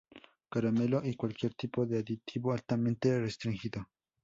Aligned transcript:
Caramelo 0.49 1.03
y 1.05 1.13
cualquier 1.15 1.53
tipo 1.53 1.85
de 1.85 1.99
aditivo 1.99 2.51
altamente 2.53 3.19
restringido. 3.19 3.87